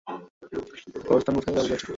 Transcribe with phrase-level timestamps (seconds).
[0.07, 1.89] তোর অবস্থান কোথায় তা তোর বোঝা উচিত।